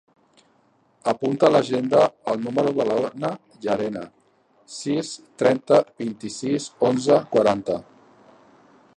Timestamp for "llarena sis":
3.65-5.11